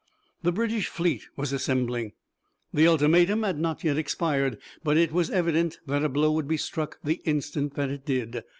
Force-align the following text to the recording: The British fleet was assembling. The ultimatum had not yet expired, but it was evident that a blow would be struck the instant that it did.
The 0.41 0.51
British 0.51 0.87
fleet 0.87 1.27
was 1.35 1.53
assembling. 1.53 2.13
The 2.73 2.87
ultimatum 2.87 3.43
had 3.43 3.59
not 3.59 3.83
yet 3.83 3.99
expired, 3.99 4.57
but 4.83 4.97
it 4.97 5.11
was 5.11 5.29
evident 5.29 5.79
that 5.85 6.03
a 6.03 6.09
blow 6.09 6.31
would 6.31 6.47
be 6.47 6.57
struck 6.57 6.97
the 7.03 7.21
instant 7.23 7.75
that 7.75 7.91
it 7.91 8.03
did. 8.03 8.43